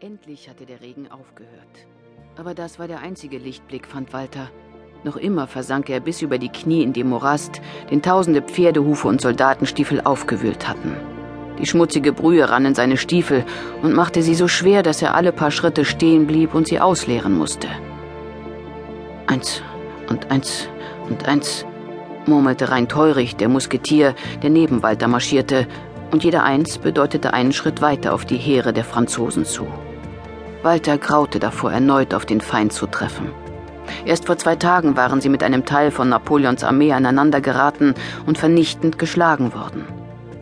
Endlich 0.00 0.48
hatte 0.48 0.64
der 0.64 0.80
Regen 0.80 1.10
aufgehört. 1.10 1.86
Aber 2.36 2.54
das 2.54 2.78
war 2.78 2.86
der 2.86 3.00
einzige 3.00 3.36
Lichtblick, 3.36 3.84
fand 3.84 4.12
Walter. 4.12 4.48
Noch 5.02 5.16
immer 5.16 5.48
versank 5.48 5.90
er 5.90 5.98
bis 5.98 6.22
über 6.22 6.38
die 6.38 6.50
Knie 6.50 6.84
in 6.84 6.92
dem 6.92 7.08
Morast, 7.08 7.60
den 7.90 8.00
tausende 8.00 8.40
Pferdehufe 8.40 9.08
und 9.08 9.20
Soldatenstiefel 9.20 10.00
aufgewühlt 10.02 10.68
hatten. 10.68 10.94
Die 11.58 11.66
schmutzige 11.66 12.12
Brühe 12.12 12.48
rann 12.48 12.64
in 12.64 12.76
seine 12.76 12.96
Stiefel 12.96 13.44
und 13.82 13.92
machte 13.92 14.22
sie 14.22 14.36
so 14.36 14.46
schwer, 14.46 14.84
dass 14.84 15.02
er 15.02 15.16
alle 15.16 15.32
paar 15.32 15.50
Schritte 15.50 15.84
stehen 15.84 16.28
blieb 16.28 16.54
und 16.54 16.68
sie 16.68 16.78
ausleeren 16.78 17.36
musste. 17.36 17.66
Eins 19.26 19.62
und 20.08 20.30
eins 20.30 20.68
und 21.08 21.26
eins, 21.26 21.66
murmelte 22.24 22.70
rein 22.70 22.88
teurig 22.88 23.34
der 23.34 23.48
Musketier, 23.48 24.14
der 24.44 24.50
neben 24.50 24.84
Walter 24.84 25.08
marschierte, 25.08 25.66
und 26.12 26.22
jeder 26.22 26.44
Eins 26.44 26.78
bedeutete 26.78 27.34
einen 27.34 27.52
Schritt 27.52 27.82
weiter 27.82 28.14
auf 28.14 28.24
die 28.24 28.38
Heere 28.38 28.72
der 28.72 28.84
Franzosen 28.84 29.44
zu. 29.44 29.66
Walter 30.62 30.98
graute 30.98 31.38
davor, 31.38 31.72
erneut 31.72 32.14
auf 32.14 32.26
den 32.26 32.40
Feind 32.40 32.72
zu 32.72 32.86
treffen. 32.86 33.30
Erst 34.04 34.26
vor 34.26 34.36
zwei 34.38 34.56
Tagen 34.56 34.96
waren 34.96 35.20
sie 35.20 35.28
mit 35.28 35.42
einem 35.42 35.64
Teil 35.64 35.90
von 35.90 36.08
Napoleons 36.08 36.64
Armee 36.64 36.92
aneinander 36.92 37.40
geraten 37.40 37.94
und 38.26 38.38
vernichtend 38.38 38.98
geschlagen 38.98 39.54
worden. 39.54 39.84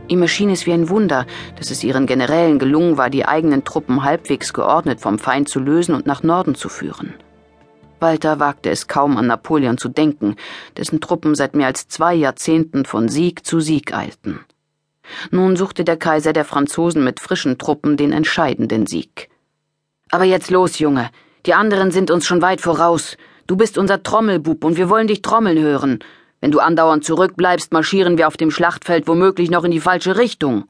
Ihm 0.09 0.23
erschien 0.23 0.51
es 0.51 0.67
wie 0.67 0.73
ein 0.73 0.89
Wunder, 0.89 1.27
dass 1.57 1.71
es 1.71 1.83
ihren 1.83 2.07
Generälen 2.07 2.59
gelungen 2.59 2.97
war, 2.97 3.11
die 3.11 3.27
eigenen 3.27 3.65
Truppen 3.65 4.05
halbwegs 4.05 4.53
geordnet 4.53 5.01
vom 5.01 5.19
Feind 5.19 5.49
zu 5.49 5.59
lösen 5.59 5.95
und 5.95 6.07
nach 6.07 6.23
Norden 6.23 6.55
zu 6.55 6.69
führen. 6.69 7.15
Walter 7.99 8.39
wagte 8.39 8.71
es 8.71 8.89
kaum 8.89 9.17
an 9.17 9.27
Napoleon 9.27 9.79
zu 9.79 9.89
denken, 9.89 10.37
dessen 10.77 11.01
Truppen 11.01 11.35
seit 11.35 11.57
mehr 11.57 11.67
als 11.67 11.89
zwei 11.89 12.15
Jahrzehnten 12.15 12.85
von 12.85 13.09
Sieg 13.09 13.45
zu 13.45 13.61
Sieg 13.61 13.95
eilten. 13.95 14.41
Nun 15.31 15.57
suchte 15.57 15.83
der 15.85 15.97
Kaiser 15.97 16.33
der 16.33 16.45
Franzosen 16.45 17.03
mit 17.03 17.21
frischen 17.21 17.59
Truppen 17.59 17.97
den 17.97 18.13
entscheidenden 18.13 18.87
Sieg. 18.87 19.31
Aber 20.11 20.25
jetzt 20.25 20.51
los, 20.51 20.79
Junge. 20.79 21.11
Die 21.47 21.55
anderen 21.55 21.91
sind 21.91 22.11
uns 22.11 22.27
schon 22.27 22.43
weit 22.43 22.61
voraus. 22.61 23.17
Du 23.47 23.57
bist 23.57 23.79
unser 23.79 24.03
Trommelbub 24.03 24.65
und 24.65 24.77
wir 24.77 24.89
wollen 24.89 25.07
dich 25.07 25.23
trommeln 25.23 25.59
hören. 25.59 26.01
Wenn 26.41 26.51
du 26.51 26.61
andauernd 26.61 27.05
zurückbleibst, 27.05 27.73
marschieren 27.73 28.19
wir 28.19 28.29
auf 28.29 28.37
dem 28.37 28.51
Schlachtfeld 28.51 29.09
womöglich 29.09 29.51
noch 29.51 29.65
in 29.65 29.71
die 29.71 29.81
falsche 29.81 30.17
Richtung. 30.17 30.65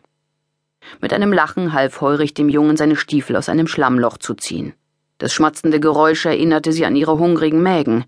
Mit 1.00 1.12
einem 1.12 1.32
Lachen 1.32 1.72
half 1.72 2.00
Heurich 2.00 2.34
dem 2.34 2.48
Jungen 2.48 2.76
seine 2.76 2.96
Stiefel 2.96 3.36
aus 3.36 3.48
einem 3.48 3.66
Schlammloch 3.66 4.18
zu 4.18 4.34
ziehen. 4.34 4.74
Das 5.18 5.32
schmatzende 5.32 5.80
Geräusch 5.80 6.26
erinnerte 6.26 6.72
sie 6.72 6.84
an 6.84 6.96
ihre 6.96 7.18
hungrigen 7.18 7.62
Mägen. 7.62 8.04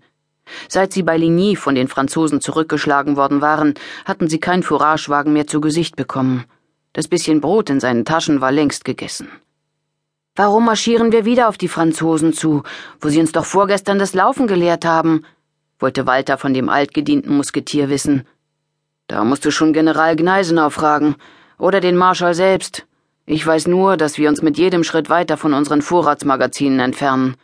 Seit 0.67 0.93
sie 0.93 1.03
bei 1.03 1.17
Ligny 1.17 1.55
von 1.55 1.75
den 1.75 1.87
Franzosen 1.87 2.41
zurückgeschlagen 2.41 3.15
worden 3.15 3.41
waren, 3.41 3.73
hatten 4.05 4.29
sie 4.29 4.39
kein 4.39 4.63
Fouragewagen 4.63 5.33
mehr 5.33 5.47
zu 5.47 5.61
Gesicht 5.61 5.95
bekommen. 5.95 6.45
Das 6.93 7.07
bisschen 7.07 7.41
Brot 7.41 7.69
in 7.69 7.79
seinen 7.79 8.05
Taschen 8.05 8.41
war 8.41 8.51
längst 8.51 8.85
gegessen. 8.85 9.29
Warum 10.39 10.63
marschieren 10.63 11.11
wir 11.11 11.25
wieder 11.25 11.49
auf 11.49 11.57
die 11.57 11.67
Franzosen 11.67 12.31
zu, 12.31 12.63
wo 13.01 13.09
sie 13.09 13.19
uns 13.19 13.33
doch 13.33 13.43
vorgestern 13.43 13.99
das 13.99 14.13
Laufen 14.13 14.47
gelehrt 14.47 14.85
haben? 14.85 15.25
wollte 15.79 16.07
Walter 16.07 16.37
von 16.37 16.53
dem 16.53 16.69
altgedienten 16.69 17.35
Musketier 17.35 17.89
wissen. 17.89 18.25
Da 19.07 19.25
musst 19.25 19.43
du 19.43 19.51
schon 19.51 19.73
General 19.73 20.15
Gneisenau 20.15 20.69
fragen 20.69 21.17
oder 21.57 21.81
den 21.81 21.97
Marschall 21.97 22.35
selbst. 22.35 22.85
Ich 23.25 23.45
weiß 23.45 23.67
nur, 23.67 23.97
dass 23.97 24.17
wir 24.17 24.29
uns 24.29 24.41
mit 24.41 24.57
jedem 24.57 24.85
Schritt 24.85 25.09
weiter 25.09 25.35
von 25.35 25.53
unseren 25.53 25.81
Vorratsmagazinen 25.81 26.79
entfernen. 26.79 27.35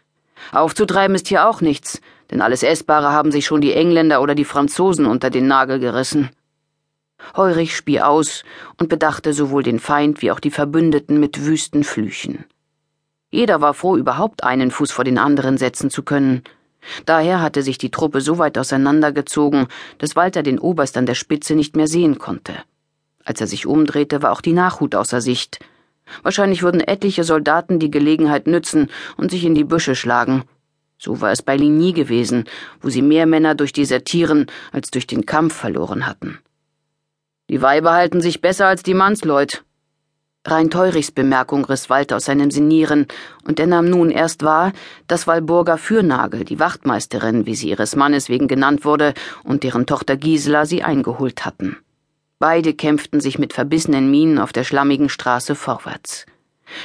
Aufzutreiben 0.53 1.17
ist 1.17 1.27
hier 1.27 1.49
auch 1.49 1.59
nichts, 1.59 1.99
denn 2.31 2.39
alles 2.39 2.63
Essbare 2.63 3.11
haben 3.11 3.33
sich 3.33 3.45
schon 3.45 3.59
die 3.59 3.73
Engländer 3.73 4.21
oder 4.21 4.35
die 4.35 4.45
Franzosen 4.45 5.05
unter 5.05 5.29
den 5.29 5.47
Nagel 5.47 5.79
gerissen. 5.79 6.29
Heurich 7.35 7.75
spie 7.75 7.99
aus 7.99 8.45
und 8.79 8.87
bedachte 8.87 9.33
sowohl 9.33 9.63
den 9.63 9.81
Feind 9.81 10.21
wie 10.21 10.31
auch 10.31 10.39
die 10.39 10.49
Verbündeten 10.49 11.19
mit 11.19 11.45
wüsten 11.45 11.83
Flüchen. 11.83 12.45
Jeder 13.35 13.59
war 13.59 13.73
froh, 13.73 13.97
überhaupt 13.97 14.45
einen 14.45 14.71
Fuß 14.71 14.93
vor 14.93 15.03
den 15.03 15.17
anderen 15.17 15.57
setzen 15.57 15.89
zu 15.89 16.03
können. 16.03 16.43
Daher 17.05 17.41
hatte 17.41 17.63
sich 17.63 17.77
die 17.77 17.91
Truppe 17.91 18.21
so 18.21 18.37
weit 18.37 18.57
auseinandergezogen, 18.57 19.67
dass 19.97 20.15
Walter 20.15 20.41
den 20.41 20.57
Oberst 20.57 20.95
an 20.95 21.05
der 21.05 21.15
Spitze 21.15 21.53
nicht 21.53 21.75
mehr 21.75 21.87
sehen 21.87 22.17
konnte. 22.17 22.53
Als 23.25 23.41
er 23.41 23.47
sich 23.47 23.67
umdrehte, 23.67 24.21
war 24.21 24.31
auch 24.31 24.39
die 24.39 24.53
Nachhut 24.53 24.95
außer 24.95 25.19
Sicht. 25.19 25.59
Wahrscheinlich 26.23 26.63
würden 26.63 26.79
etliche 26.79 27.25
Soldaten 27.25 27.77
die 27.77 27.91
Gelegenheit 27.91 28.47
nützen 28.47 28.89
und 29.17 29.31
sich 29.31 29.43
in 29.43 29.53
die 29.53 29.65
Büsche 29.65 29.95
schlagen. 29.95 30.45
So 30.97 31.19
war 31.19 31.33
es 31.33 31.41
bei 31.41 31.57
Ligny 31.57 31.91
gewesen, 31.91 32.45
wo 32.79 32.89
sie 32.89 33.01
mehr 33.01 33.25
Männer 33.25 33.53
durch 33.53 33.73
Desertieren 33.73 34.45
als 34.71 34.91
durch 34.91 35.07
den 35.07 35.25
Kampf 35.25 35.55
verloren 35.55 36.07
hatten. 36.07 36.39
Die 37.49 37.61
Weiber 37.61 37.91
halten 37.91 38.21
sich 38.21 38.39
besser 38.39 38.67
als 38.67 38.81
die 38.81 38.93
Mannsleut, 38.93 39.65
Rein 40.47 40.69
Teurichs 40.69 41.09
Bemerkung 41.09 41.65
riss 41.65 41.89
Walter 41.89 42.17
aus 42.17 42.25
seinem 42.25 42.51
Sinieren, 42.51 43.07
und 43.47 43.59
er 43.59 43.65
nahm 43.65 43.89
nun 43.89 44.11
erst 44.11 44.43
wahr, 44.43 44.73
dass 45.07 45.25
Walburga 45.25 45.77
Fürnagel, 45.77 46.45
die 46.45 46.59
Wachtmeisterin, 46.59 47.47
wie 47.47 47.55
sie 47.55 47.69
ihres 47.69 47.95
Mannes 47.95 48.29
wegen 48.29 48.47
genannt 48.47 48.85
wurde, 48.85 49.15
und 49.43 49.63
deren 49.63 49.87
Tochter 49.87 50.17
Gisela 50.17 50.67
sie 50.67 50.83
eingeholt 50.83 51.45
hatten. 51.45 51.77
Beide 52.37 52.75
kämpften 52.75 53.21
sich 53.21 53.39
mit 53.39 53.53
verbissenen 53.53 54.11
Mienen 54.11 54.37
auf 54.37 54.53
der 54.53 54.63
schlammigen 54.63 55.09
Straße 55.09 55.55
vorwärts. 55.55 56.27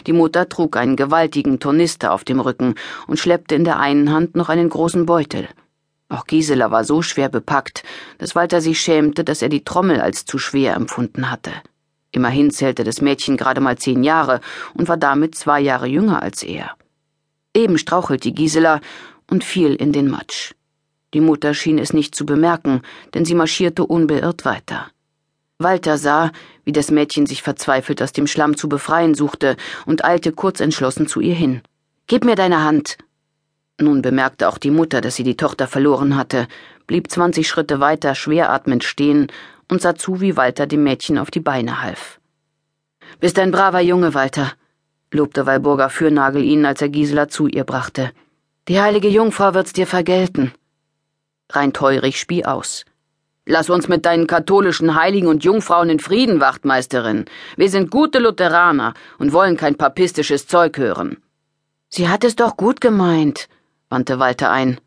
Die 0.07 0.15
Mutter 0.15 0.49
trug 0.49 0.79
einen 0.79 0.97
gewaltigen 0.97 1.61
Tornister 1.61 2.13
auf 2.13 2.25
dem 2.25 2.41
Rücken 2.41 2.77
und 3.09 3.19
schleppte 3.19 3.57
in 3.57 3.65
der 3.65 3.79
einen 3.79 4.11
Hand 4.11 4.37
noch 4.37 4.49
einen 4.49 4.71
großen 4.71 5.05
Beutel. 5.05 5.49
Auch 6.09 6.27
Gisela 6.27 6.71
war 6.71 6.85
so 6.85 7.03
schwer 7.03 7.29
bepackt, 7.29 7.83
dass 8.17 8.35
Walter 8.35 8.63
sich 8.63 8.81
schämte, 8.81 9.23
dass 9.23 9.43
er 9.43 9.51
die 9.51 9.65
Trommel 9.65 10.01
als 10.01 10.25
zu 10.25 10.39
schwer 10.39 10.75
empfunden 10.77 11.31
hatte. 11.31 11.53
Immerhin 12.13 12.51
zählte 12.51 12.85
das 12.85 13.01
Mädchen 13.01 13.37
gerade 13.37 13.61
mal 13.61 13.79
zehn 13.79 14.03
Jahre 14.03 14.41
und 14.75 14.89
war 14.89 14.97
damit 14.97 15.35
zwei 15.35 15.61
Jahre 15.61 15.87
jünger 15.87 16.23
als 16.23 16.43
er. 16.43 16.77
Eben 17.55 17.79
strauchelte 17.79 18.33
Gisela 18.33 18.81
und 19.31 19.45
fiel 19.45 19.75
in 19.75 19.93
den 19.93 20.09
Matsch. 20.09 20.55
Die 21.15 21.21
Mutter 21.21 21.55
schien 21.55 21.79
es 21.79 21.93
nicht 21.93 22.15
zu 22.15 22.25
bemerken, 22.25 22.83
denn 23.15 23.25
sie 23.25 23.35
marschierte 23.35 23.85
unbeirrt 23.85 24.45
weiter. 24.45 24.91
Walter 25.59 25.99
sah, 25.99 26.33
wie 26.65 26.73
das 26.73 26.91
Mädchen 26.91 27.27
sich 27.27 27.43
verzweifelt 27.43 28.01
aus 28.03 28.13
dem 28.13 28.27
Schlamm 28.27 28.57
zu 28.57 28.69
befreien 28.69 29.15
suchte 29.15 29.57
und 29.87 30.05
eilte 30.05 30.33
kurz 30.33 30.61
entschlossen 30.61 31.07
zu 31.07 31.21
ihr 31.21 31.35
hin. 31.35 31.63
Gib 32.07 32.25
mir 32.25 32.37
deine 32.37 32.65
Hand. 32.65 32.97
Nun 33.79 34.03
bemerkte 34.03 34.49
auch 34.49 34.59
die 34.59 34.71
Mutter, 34.71 35.01
dass 35.01 35.17
sie 35.17 35.23
die 35.23 35.37
Tochter 35.37 35.67
verloren 35.67 36.17
hatte, 36.17 36.49
blieb 36.87 37.11
zwanzig 37.11 37.49
Schritte 37.49 37.81
weiter 37.81 38.15
schweratmend 38.15 38.85
stehen 38.85 39.29
und 39.71 39.81
sah 39.81 39.95
zu, 39.95 40.21
wie 40.21 40.37
Walter 40.37 40.67
dem 40.67 40.83
Mädchen 40.83 41.19
auf 41.19 41.31
die 41.31 41.41
Beine 41.41 41.83
half. 41.83 42.21
Bist 43.21 43.39
ein 43.39 43.51
braver 43.51 43.81
Junge, 43.81 44.15
Walter, 44.15 44.53
lobte 45.13 45.47
Walburga 45.47 45.89
Fürnagel 45.89 46.43
ihn, 46.43 46.65
als 46.67 46.83
er 46.83 46.89
Gisela 46.89 47.29
zu 47.29 47.47
ihr 47.47 47.65
brachte. 47.65 48.13
Die 48.69 48.81
heilige 48.81 49.09
Jungfrau 49.09 49.55
wird's 49.55 49.73
dir 49.73 49.87
vergelten. 49.87 50.53
Rein 51.51 51.73
teurig 51.73 52.21
spie 52.21 52.45
aus. 52.45 52.85
Lass 53.47 53.71
uns 53.71 53.89
mit 53.89 54.07
deinen 54.07 54.27
katholischen 54.27 54.95
Heiligen 54.95 55.27
und 55.27 55.43
Jungfrauen 55.43 55.91
in 55.91 55.99
Frieden, 55.99 56.41
Wachtmeisterin. 56.41 57.25
Wir 57.57 57.69
sind 57.69 57.91
gute 57.91 58.19
Lutheraner 58.19 58.95
und 59.19 59.33
wollen 59.33 59.57
kein 59.57 59.75
papistisches 59.75 60.47
Zeug 60.47 60.79
hören. 60.79 61.17
Sie 61.89 62.09
hat 62.09 62.23
es 62.23 62.37
doch 62.37 62.57
gut 62.57 62.81
gemeint, 62.81 63.49
wandte 63.89 64.21
Walter 64.21 64.51
ein. 64.53 64.79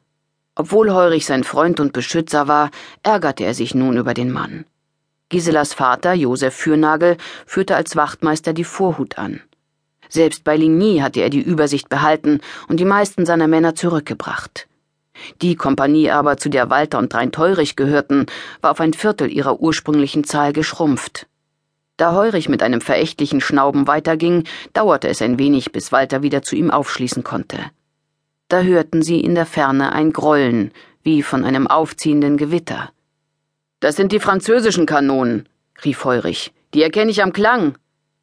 Obwohl 0.56 0.94
Heurich 0.94 1.26
sein 1.26 1.44
Freund 1.44 1.80
und 1.80 1.94
Beschützer 1.94 2.48
war, 2.48 2.70
ärgerte 3.02 3.44
er 3.44 3.54
sich 3.54 3.76
nun 3.76 3.98
über 3.98 4.14
den 4.14 4.32
Mann. 4.32 4.66
Giselas 5.34 5.74
Vater, 5.74 6.14
Josef 6.14 6.54
Fürnagel, 6.54 7.18
führte 7.48 7.76
als 7.76 7.96
Wachtmeister 7.96 8.54
die 8.54 8.64
Vorhut 8.64 9.18
an. 9.18 9.42
Selbst 10.08 10.44
bei 10.44 10.56
Ligny 10.56 11.00
hatte 11.00 11.22
er 11.22 11.32
die 11.32 11.42
Übersicht 11.42 11.90
behalten 11.90 12.40
und 12.68 12.80
die 12.80 12.86
meisten 12.86 13.26
seiner 13.26 13.48
Männer 13.48 13.74
zurückgebracht. 13.74 14.68
Die 15.42 15.56
Kompanie 15.56 16.12
aber, 16.12 16.38
zu 16.38 16.50
der 16.50 16.70
Walter 16.70 17.00
und 17.00 17.12
Drein 17.12 17.32
Teurich 17.32 17.76
gehörten, 17.76 18.28
war 18.62 18.70
auf 18.70 18.80
ein 18.80 18.94
Viertel 18.94 19.32
ihrer 19.32 19.60
ursprünglichen 19.60 20.24
Zahl 20.24 20.54
geschrumpft. 20.54 21.26
Da 21.98 22.14
Heurich 22.14 22.48
mit 22.48 22.62
einem 22.62 22.82
verächtlichen 22.82 23.42
Schnauben 23.42 23.88
weiterging, 23.88 24.44
dauerte 24.74 25.08
es 25.08 25.20
ein 25.24 25.40
wenig, 25.40 25.72
bis 25.72 25.92
Walter 25.92 26.22
wieder 26.22 26.44
zu 26.44 26.56
ihm 26.56 26.70
aufschließen 26.70 27.24
konnte. 27.24 27.58
Da 28.50 28.62
hörten 28.62 29.02
sie 29.02 29.20
in 29.20 29.34
der 29.34 29.48
Ferne 29.48 29.94
ein 29.94 30.14
Grollen, 30.14 30.72
wie 31.02 31.24
von 31.24 31.44
einem 31.44 31.66
aufziehenden 31.66 32.38
Gewitter. 32.38 32.92
Das 33.84 33.98
sind 33.98 34.14
die 34.14 34.22
französischen 34.22 34.86
Kanonen, 34.86 35.50
rief 35.84 36.06
Heurich. 36.06 36.54
Die 36.74 36.82
erkenne 36.82 37.12
ich 37.12 37.22
am 37.22 37.34
Klang. 37.34 37.78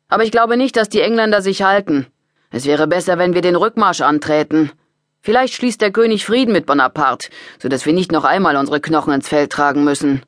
Aber 0.08 0.24
ich 0.24 0.30
glaube 0.30 0.56
nicht, 0.56 0.74
dass 0.74 0.88
die 0.88 1.02
Engländer 1.02 1.42
sich 1.42 1.60
halten. 1.60 2.06
Es 2.50 2.64
wäre 2.64 2.86
besser, 2.86 3.18
wenn 3.18 3.34
wir 3.34 3.42
den 3.42 3.56
Rückmarsch 3.56 4.00
anträten. 4.00 4.72
Vielleicht 5.20 5.52
schließt 5.52 5.82
der 5.82 5.90
König 5.90 6.24
Frieden 6.24 6.54
mit 6.54 6.64
Bonaparte, 6.64 7.28
so 7.58 7.68
dass 7.68 7.84
wir 7.84 7.92
nicht 7.92 8.10
noch 8.10 8.24
einmal 8.24 8.56
unsere 8.56 8.80
Knochen 8.80 9.12
ins 9.12 9.28
Feld 9.28 9.52
tragen 9.52 9.84
müssen. 9.84 10.22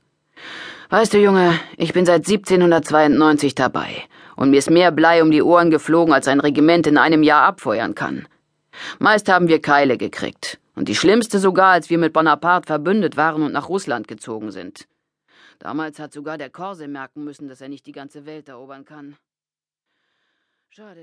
Weißt 0.91 1.15
du, 1.15 1.19
Junge, 1.19 1.59
ich 1.79 1.95
bin 1.95 2.05
seit 2.05 2.29
1792 2.29 3.55
dabei, 3.55 4.03
und 4.37 4.51
mir 4.51 4.59
ist 4.59 4.69
mehr 4.69 4.91
Blei 4.91 5.23
um 5.23 5.31
die 5.31 5.43
Ohren 5.43 5.71
geflogen, 5.71 6.13
als 6.13 6.29
ein 6.29 6.41
Regiment 6.41 6.87
in 6.87 6.99
einem 6.99 7.23
Jahr 7.23 7.45
abfeuern 7.45 7.95
kann. 7.95 8.29
Meist 8.99 9.33
haben 9.33 9.49
wir 9.49 9.63
Keile 9.63 9.97
gekriegt, 9.97 10.59
und 10.77 10.89
die 10.89 10.95
schlimmste 10.95 11.39
sogar, 11.39 11.71
als 11.71 11.89
wir 11.89 11.97
mit 11.97 12.13
Bonaparte 12.13 12.67
verbündet 12.67 13.17
waren 13.17 13.43
und 13.43 13.55
nach 13.55 13.71
Russland 13.71 14.09
gezogen 14.09 14.51
sind. 14.51 14.89
Damals 15.63 16.01
hat 16.01 16.13
sogar 16.13 16.39
der 16.39 16.51
Korse 16.51 16.89
merken 16.89 17.23
müssen, 17.23 17.47
dass 17.47 17.61
er 17.61 17.69
nicht 17.69 17.87
die 17.87 17.93
ganze 17.93 18.27
Welt 18.27 18.49
erobern 18.49 18.85
kann. 18.85 19.17
Schade. 20.71 21.01